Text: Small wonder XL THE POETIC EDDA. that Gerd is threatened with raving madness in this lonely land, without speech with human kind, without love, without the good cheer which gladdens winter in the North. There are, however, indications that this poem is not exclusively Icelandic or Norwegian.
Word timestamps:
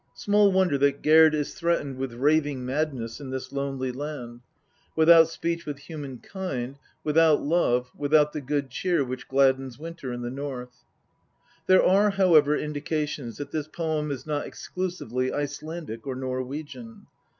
Small 0.15 0.51
wonder 0.51 0.77
XL 0.77 0.79
THE 0.79 0.85
POETIC 0.85 0.95
EDDA. 0.95 1.09
that 1.11 1.15
Gerd 1.15 1.35
is 1.35 1.53
threatened 1.53 1.97
with 1.97 2.13
raving 2.13 2.65
madness 2.65 3.19
in 3.21 3.29
this 3.29 3.51
lonely 3.51 3.91
land, 3.91 4.39
without 4.95 5.29
speech 5.29 5.67
with 5.67 5.77
human 5.77 6.17
kind, 6.17 6.79
without 7.03 7.43
love, 7.43 7.91
without 7.95 8.33
the 8.33 8.41
good 8.41 8.71
cheer 8.71 9.05
which 9.05 9.27
gladdens 9.27 9.77
winter 9.77 10.11
in 10.11 10.23
the 10.23 10.31
North. 10.31 10.85
There 11.67 11.85
are, 11.85 12.09
however, 12.09 12.57
indications 12.57 13.37
that 13.37 13.51
this 13.51 13.67
poem 13.67 14.09
is 14.09 14.25
not 14.25 14.47
exclusively 14.47 15.31
Icelandic 15.31 16.07
or 16.07 16.15
Norwegian. 16.15 17.05